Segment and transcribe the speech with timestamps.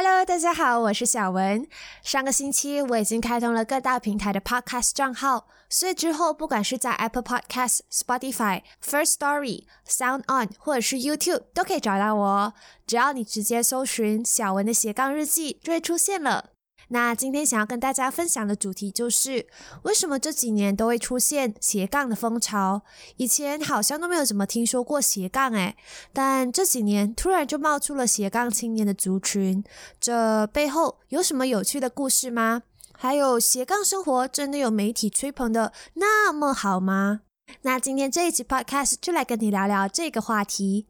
[0.00, 1.66] Hello，大家好，我是小文。
[2.04, 12.54] 上个星期我已经开通了各大平台的 Podcast 账号，所以之后不管是在 Apple Podcast、Spotify、First Story、Sound On 或者是 YouTube 都可以找到我。
[12.86, 16.50] 只要你直接搜寻小文的斜杠日记，就会出现了。
[16.88, 19.46] 那今天想要跟大家分享的主题就是，
[19.82, 22.82] 为什么这几年都会出现斜杠的风潮？
[23.16, 25.76] 以前好像都没有怎么听说过斜杠诶，
[26.12, 29.62] 但这几年突然就冒出了斜杠青年的族群，
[30.00, 32.62] 这背后有什么有趣的故事吗？
[32.96, 37.20] 还有斜杠生活真的有媒体吹捧的那么好吗？
[37.62, 40.86] 那今天这一集 Podcast 就来跟你聊聊这个话题。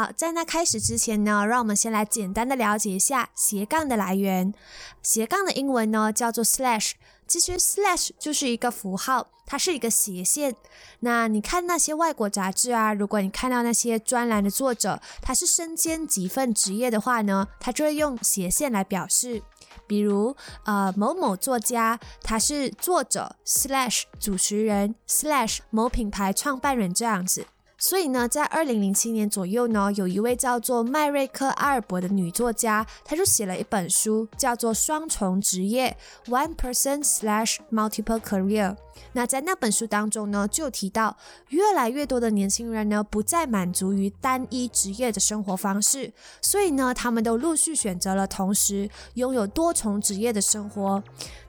[0.00, 4.54] 好，在那开始之前呢，让我们先来简单的了解一下斜杠的来源。
[5.02, 6.92] 斜杠的英文呢叫做 slash，
[7.26, 10.56] 其实 slash 就是一个符号，它是一个斜线。
[11.00, 19.42] 那你看那些外国杂志啊，如果你看到那些专栏的作者，他是身兼几份职业的话呢，他就会用斜线来表示。
[19.86, 27.44] 比如，呃，某某作家，他是作者 slash 主持人 slash 某品牌创办人这样子。
[27.80, 35.96] 所以呢，在二零零七年左右呢，有一位叫做麦瑞克阿尔伯的女作家，她就写了一本书，叫做《双重职业》
[36.30, 38.76] （One Person Slash Multiple Career）。
[39.14, 41.16] 那在那本书当中呢，就提到
[41.48, 51.02] 越来越多的年轻人呢，不再满足于单一职业的生活方式，所以呢，他们都陆续选择了同时拥有多重职业的生活。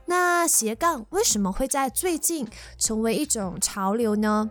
[0.06, 4.50] 那斜杠为什么会在最近成为一种潮流呢？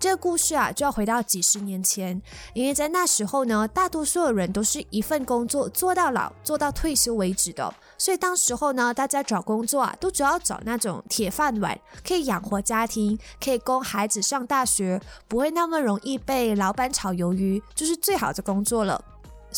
[0.00, 2.22] 这个故事啊，就要回到几十年前，
[2.54, 11.76] 因为在那时候呢，大多数的人都是一份工作做到老，做到退休为止的，所以当时候呢，大家找工作啊，都主要找那种铁饭碗，
[12.06, 19.04] 可以养活家庭，可以供孩子上大学，不会那么容易被老板炒鱿鱼，就是最好的工作了。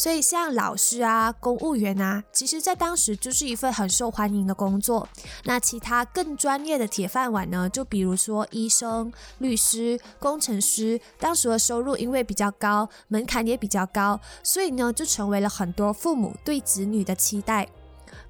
[0.01, 5.07] 所以，像老师啊、公务员啊，其实在当时就是一份很受欢迎的工作。
[5.45, 7.69] 那其他更专业的铁饭碗呢？
[7.69, 17.69] 就比如说医生、律师、工程师，当时的收入因为比较高，门槛也比较高，所以呢，就成为了很多父母对子女的期待。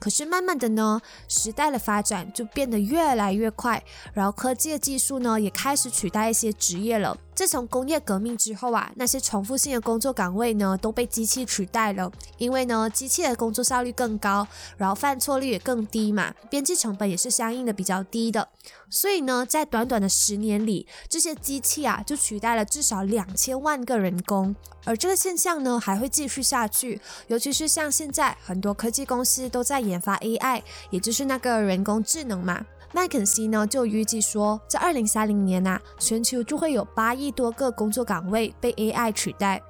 [0.00, 3.80] 可是慢慢的呢，时代的发展就变得越来越快，
[4.12, 7.16] 然后科技的技术呢，也开始取代一些职业了。
[7.34, 12.12] 自从工业革命之后啊，那些重复性的工作岗位呢都被机器取代了。
[12.36, 14.46] 因为呢，机器的工作效率更高，
[14.76, 18.46] 然后犯错率也更低嘛，边际成本也是相应的比较低的。
[18.90, 24.54] 所以呢，在短短的十年里，这些机器啊就取代了至少两千万个人工。
[24.84, 32.66] 而这个现象呢还会继续下去，尤其是像现在很多科技公司都在研发 AI，也就是那个人工智能嘛。
[32.92, 39.62] 麦肯锡呢就预计说，在二零三零年呐，全球就会有八亿多个工作岗位被 AI 取代。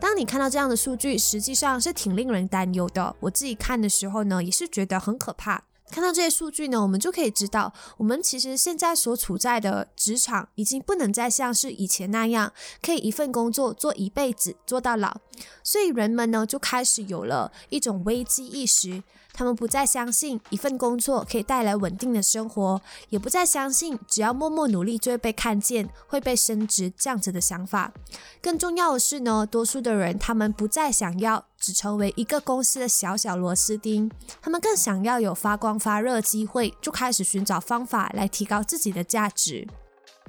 [0.00, 3.14] 当你看到这样的数据，实际上是挺令人担忧的。
[3.20, 5.64] 我自己看的时候呢，也是觉得很可怕。
[5.90, 15.18] 看到这些数据呢，我们就可以知道，我们其实现在所处在的职场已经不能再像是以前那样，可以一份工作做一辈子，做到老。
[15.62, 19.02] 所以人们呢，就开始有了一种危机意识。
[19.32, 27.92] 他们不再相信一份工作可以带来稳定的生活，也不再相信只要默默努力就会被看见、会被升职这样子的想法。
[28.40, 34.10] 更重要的是呢，多数的人他们不再想要只成为一个公司的小小螺丝钉，
[34.40, 39.66] 他们更想要有发光发热机会，就开始寻找方法来提高自己的价值。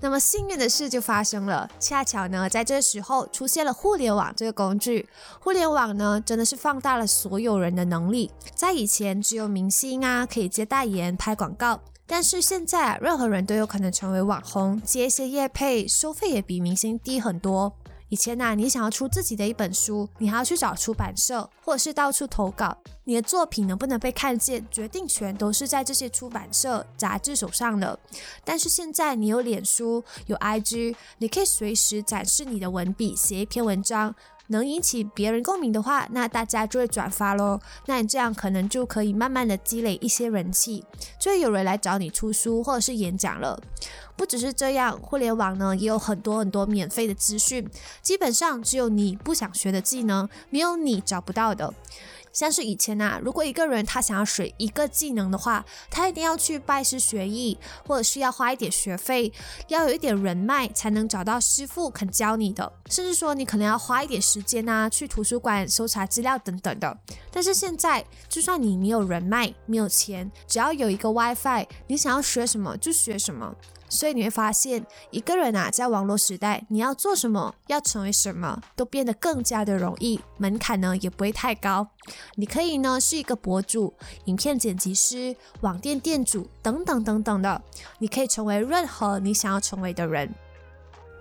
[0.03, 5.07] 那么幸运的事就发生了，恰巧呢，在这时候出现了互联网这个工具。
[5.39, 8.29] 互联网呢，真的是放大了所有人的能力。
[8.53, 17.73] 在以前，只有明星啊可以接代言、拍广告，但是现在，任何人都有可能成为网红，接一些业配，收费也比明星低很多。
[18.09, 22.77] 以前呐，你想要出自己的一本书，你还要去找出版社，或者是到处投稿。
[23.05, 27.99] 你的作品能不能被看见，决定权都是在这些出版社、杂志手上的。
[28.45, 34.15] 但是现在你有脸书、有 IG，你可以随时展示你的文笔，写一篇文章。
[34.47, 37.59] 能引起别人共鸣的话，那大家就会转发喽。
[37.85, 40.83] 那你这样可能就可以慢慢的积累一些人气，
[41.19, 43.61] 就会有人来找你出书或者是演讲了。
[44.15, 47.67] 不只是这样，互联网呢也有很多很多免费的资讯，
[48.01, 51.73] 基本上只有你不想学的技能，没有你找不到的。
[52.33, 57.57] 像是以前啊，如果一个人他想要学一个技能的话，他一定要去拜师学艺，
[57.87, 59.31] 或者是要花一点学费，
[59.67, 62.73] 要有一点人脉才能找到师傅肯教你的。
[62.89, 66.97] 甚至说你可能要花一点时间啊，去图书馆搜查资料等等的。
[67.31, 73.55] 但是现在，就算你没有人脉、没有钱，只要有一个 WiFi，你想要学什么就学什么。
[73.93, 81.87] 所以你会发现，一个人啊，在网络时代，你要做什么，要成为什么，都变得更加的容易，门槛呢也不会太高。
[82.35, 83.93] 你可以呢是一个博主、
[84.25, 87.61] 影片剪辑师、网店店主等等等等的，
[87.99, 90.33] 你可以成为任何你想要成为的人。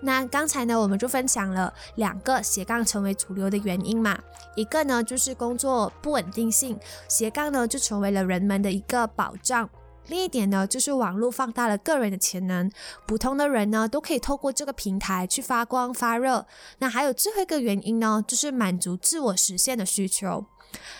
[0.01, 4.19] 那刚才呢，我们就分享了两个斜杠成为主流的原因嘛，
[4.55, 6.77] 一个呢就是工作不稳定性，
[7.07, 9.69] 斜杠呢就成为了人们的一个保障。
[10.07, 12.69] 另一点呢，就是网络放大了个人的潜能，
[13.05, 16.45] 普通的人呢都可以透过这个平台去发光发热。
[16.79, 20.45] 那还有最后一个原因呢，就是满足自我实现的需求。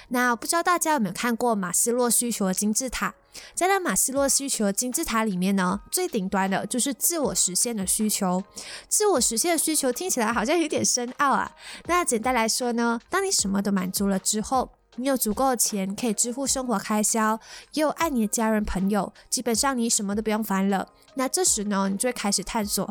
[0.10, 3.14] 那不知道大家有没有看过马斯洛需求金字塔？
[3.56, 8.44] 在那马斯洛需求金字塔里面呢，最顶端的就是自我实现的需求。
[8.88, 11.56] 自我实现的需求听起来好像有点深奥啊。
[11.86, 14.70] 那简单来说呢，当你什么都满足了之后。
[14.95, 17.40] 你有足够的钱可以支付生活开销，
[17.74, 20.88] 也有爱你的家人朋友，基本上你什么都不用烦了。
[21.16, 22.84] 那这时呢，你就会开始探索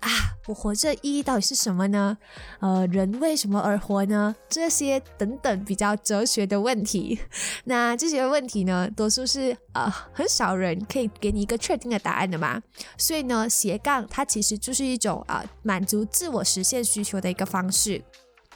[0.00, 0.08] 啊，
[0.48, 2.18] 我活着意义到底是什么呢？
[2.60, 4.34] 呃，人为什么而活呢？
[4.48, 7.18] 这些等等比较哲学的问题。
[7.64, 12.60] 那这些问题呢，多数是呃很少人可以给你一个确定的答案的嘛。
[12.98, 18.02] 所以呢，斜杠它其实就是一种啊满足自我实现需求的一个方式。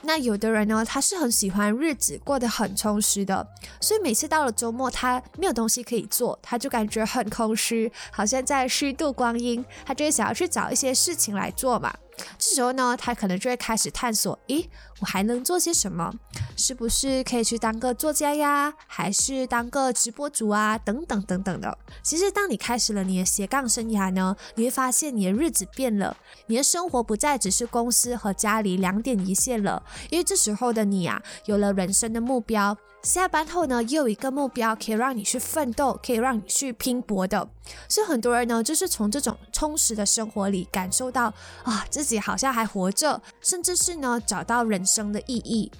[0.07, 3.47] 那有的人呢，他是很喜欢日子过得很充实的，
[3.81, 11.95] 所以每次到了周末，他没有东西可以做，他就感觉很空虚，好像在虚度光阴，他就会想要去找一些事情来做嘛。
[12.39, 14.67] 这时候呢，他可能就会开始探索，咦，
[15.01, 16.13] 我还能做些什么？
[16.57, 18.73] 是不是可以去当个作家呀？
[18.87, 20.79] 还是当个直播主啊？
[20.79, 21.77] 等等等等的。
[22.03, 26.17] 其实，当你开始了你的斜杠生涯呢，你会发现你的日子变了，
[26.47, 32.77] 你的生活不再只是公司和家里两点一线了，因为这时候的你啊，有了人生的目标。
[33.03, 37.47] 下班后呢，又有一个目标可以让你去奋斗，可以让你去拼搏的。
[37.87, 41.25] 所以很多人呢，就是从这种充实的生活里感受到
[41.65, 45.71] 啊，自己好像还活着，甚至是呢，找到人生的意义。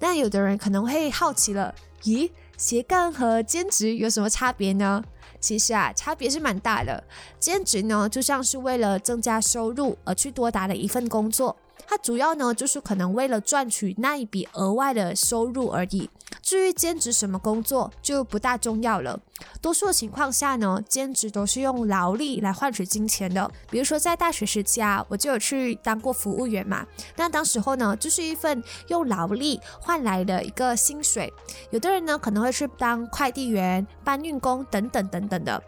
[0.00, 5.04] 那有的人可能会好奇了，咦，斜杠和兼职有什么差别呢？
[5.38, 7.04] 其实啊，差别是蛮大的。
[7.38, 11.54] 兼职呢，就像是为了增加收入而去多打的一份工作。
[11.90, 16.08] 它主要呢，就是可能为了赚取那一笔额外的收入而已。
[16.40, 19.18] 至于兼职什么工作，就不大重要了。
[19.60, 23.50] 多数情况下呢，兼职都是用劳力来换取金钱的。
[23.68, 26.86] 比如说在大学时期啊，我就有去当过服务员嘛。
[27.16, 31.32] 那当时候呢，就是一份用劳力换来的一个薪水。
[31.72, 35.60] 有的人呢，可能会去当快递员、搬运工等等等等的。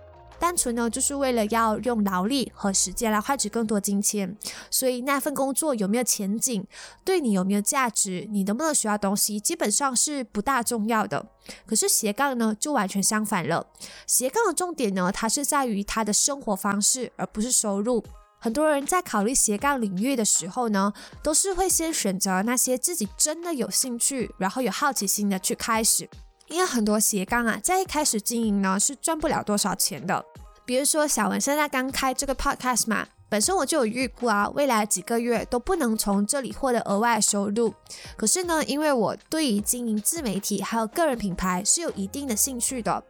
[0.43, 4.37] 单纯呢，就是为了要用劳力和时间来换取更多金钱，
[4.73, 6.67] 所以那份工作有没有前景，
[7.05, 11.25] 对你有没有价值，你能不能学到东西，基本上是不大重要的。
[11.65, 13.69] 可是斜杠呢，就完全相反了。
[14.09, 18.03] 斜杠的重点呢，它是在于他的生活方式，而不是收入。
[18.41, 20.93] 很多人在考虑斜杠领域的时候呢，
[21.23, 26.11] 都是会先选择那些自己真的有兴趣，然后有好奇心的去开始。
[26.53, 30.25] 因为很多斜杠啊，在一开始经营呢是赚不了多少钱的。
[30.65, 37.73] 比如说小文现在刚开这个 podcast 嘛，本身我就有预估啊，未来几个月都不能从这里获得额外收入。
[38.17, 43.03] 可是呢，因为我对于经营自媒体还有个人品牌是有一定的兴趣的。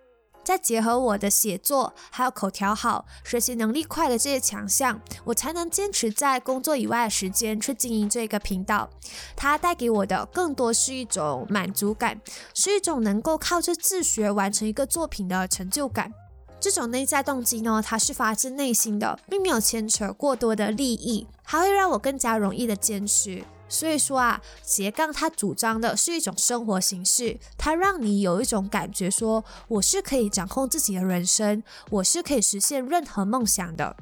[0.45, 8.91] 再结合我的写作，还有口条好、学习能力快的这些强项，我才能坚持在工作以外的时间去经营这个频道。
[9.37, 12.21] 它带给我的更多是一种满足感，
[12.55, 16.13] 是一种能够靠着自学完成一个作品的成就感。
[16.61, 23.43] 这种内在动机呢，它是发自内心的，并没有牵扯过多的利益，还会让我更加容易的坚持。
[23.73, 33.97] 所以说啊，斜杠它主张的是一种生活形式，它让你有一种感觉，说我是可以掌控自己的人生，我是可以实现任何梦想的。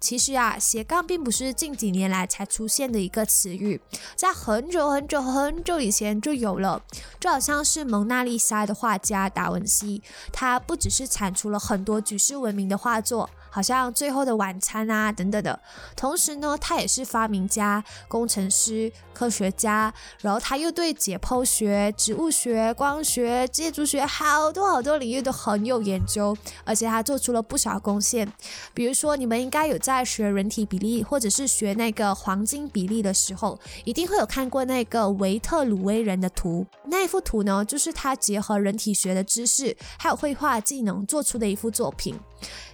[0.00, 3.80] 其实啊，斜杠并不是近几年来才出现的一个词语，
[4.14, 6.82] 在很久很久很久以前就有了。
[7.18, 15.60] 就好像是蒙娜丽莎的画家达文西，他不只是产出了很多举世闻名的画作，好像《最后的晚餐》啊等等的，
[15.96, 28.32] 同时呢，他也是发明家、工程师、科学家，然后他又对解剖学、植物学、光学、建筑学好多好多领域都很有研究，而且他做出了不少贡献。
[28.72, 36.64] 比如说，你们应该有在学人体比例，或者是学那个黄金比例的时候，一定会有看过那个维特鲁威人的图。
[36.84, 42.14] 那一幅图呢，就是他结合人体学的知识，还有绘画技能做出的一幅作品。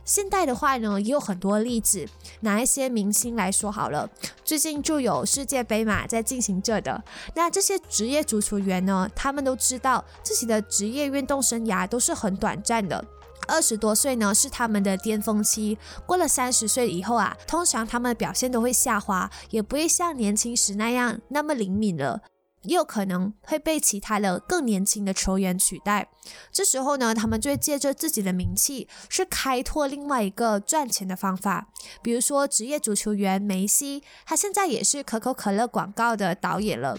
[0.05, 2.07] 现代的话呢，也有很多例子。
[2.41, 4.11] 拿一些明星来说好了，
[4.45, 7.01] 最近就有世界杯嘛在进行着的。
[7.37, 13.05] 那这些职业足球员呢，他们都知道自己的职业运动生涯都是很短暂的。
[13.47, 22.21] 二十多岁呢是他们的巅峰期，过了三十岁以后啊，通常他们的表现都会下滑，也不会像年轻时那样那么灵敏了。
[22.65, 26.09] 也有可能会被其他的更年轻的球员取代。
[26.51, 31.69] 这时候呢，他们就会借着自己的名气，去开拓另外一个赚钱的方法。
[32.03, 36.99] 比如说，职业足球员梅西，他现在也是可口可乐广告的导演了。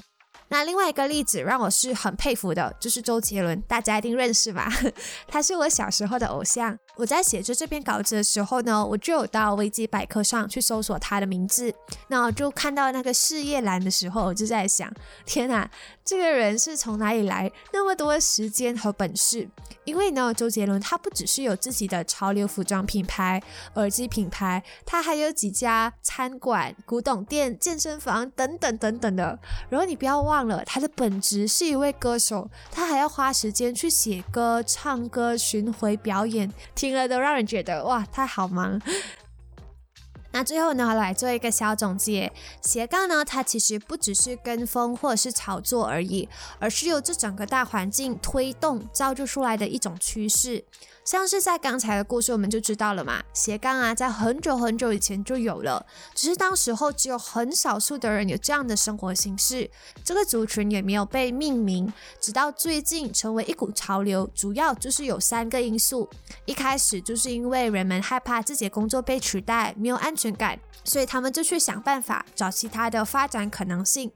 [0.49, 4.69] 那另外一个例子让我是很佩服的，就是周杰伦，大家一定认识吧？
[5.27, 6.77] 他是我小时候的偶像。
[6.97, 11.73] 我在写着这篇稿子的时候呢，我就有到维基百科上去搜索他的名字，
[12.07, 14.89] 那我就看到那个事业栏的时候，我就在想，
[15.25, 15.69] 天哪，
[16.05, 19.49] 这个人是从哪里来那么多时间和本事？
[19.83, 23.41] 因为呢，周杰伦他不只是有自己的潮流服装品牌、
[23.75, 29.37] 耳机品牌，他还有几家餐馆、古董店、健身房等等等等的。
[29.69, 36.51] 然后你不要忘了，他的本职是一位歌手，他还要花时间去写歌、唱歌、巡回表演。
[36.85, 38.79] 听了都让人觉得哇，太好忙。
[40.31, 50.63] 那最后呢，来做一个小总结，斜杠呢，它其实不只是跟风或者是炒作而已，而是由这整个大环境推动造就出来的一种趋势。
[51.05, 55.85] 像是在刚才的故事，我们就知道了嘛，斜杠啊，在很久很久以前就有了，
[56.15, 59.69] 只是当时候只有很少数的人有这样的生活形式，
[60.03, 66.09] 这个族群也没有被命名，直到最近成为一股潮流，主要就是有三个因素，
[66.45, 74.11] 一开始就是因为人们害怕自己的工作被取代，没有安全感，所以他们就去想办法找其他的发展可能性。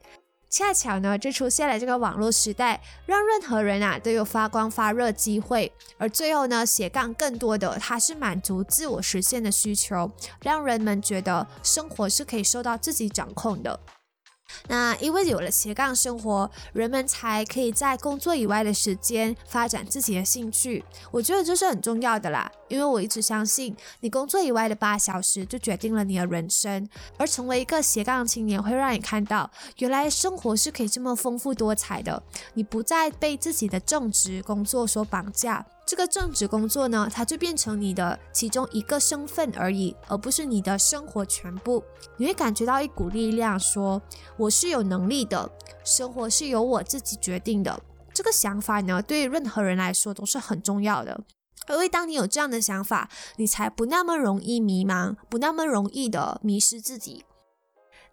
[0.49, 5.71] 恰巧呢，就出现了这个网络时代，让任何人啊都有发光发热机会。
[5.97, 13.79] 而最后呢，斜杠更多的它是满足自我实现的需求，让人们觉得生活是可以受到自己掌控的。
[14.67, 20.83] 那因为有了斜杠生活，人们才可以在工作以外的时间发展自己的兴趣。
[21.11, 26.87] 我觉得这是很重要的啦，因为我一直相信，你工作以外的八小时就决定了你的人生。
[27.17, 32.21] 而成为一个斜杠青年，会让你看到，原来生活是可以这么丰富多彩的。
[32.53, 35.65] 你不再被自己的正职工作所绑架。
[35.89, 41.83] 这个正职工作呢，它就变成你的其中一个身份而已，而不是你的生活全部。
[42.17, 43.99] 你会感觉到一股力量，说
[44.37, 45.49] 我是有能力的，
[45.83, 47.81] 生活是由我自己决定的。
[48.13, 51.19] 这个想法呢，对任何人来说都是很重要的。
[51.67, 57.25] 因为当你有这样的想法，你才不那么容易迷茫，不那么容易的迷失自己。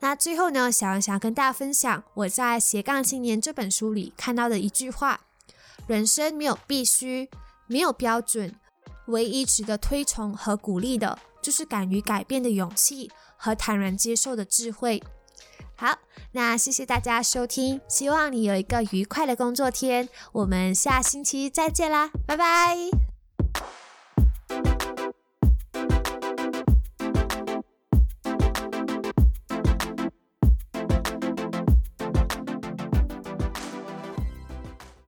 [0.01, 5.21] 那最后呢，小杨想跟大家分享我在《斜杠青年》这本书里看到的一句话：
[5.87, 7.29] 人生没有必须。
[7.67, 8.55] 没有标准，
[9.07, 15.03] 唯一值得推崇和鼓励的，就是敢于改变的勇气和坦然接受的智慧。
[15.77, 15.99] 好，
[16.33, 20.09] 那谢谢大家收听，希望你有一个愉快的工作天。
[20.33, 23.16] 我们下星期再见啦，拜拜。